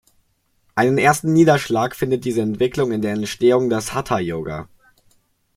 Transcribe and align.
Einen 0.73 0.97
ersten 0.97 1.31
Niederschlag 1.31 1.95
findet 1.95 2.25
diese 2.25 2.41
Entwicklung 2.41 2.91
in 2.91 3.03
der 3.03 3.13
Entstehung 3.13 3.69
des 3.69 3.93
Hatha 3.93 4.17
Yoga. 4.17 4.67